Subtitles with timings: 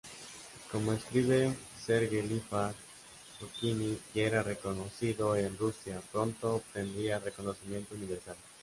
[0.71, 1.55] Como escribe
[1.85, 2.73] Serge Lifar:
[3.39, 8.35] "Fokine ya era reconocido en Rusia, pronto obtendría reconocimiento universal".